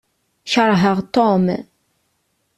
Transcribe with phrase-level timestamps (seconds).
[0.51, 1.45] Keṛheɣ Tom.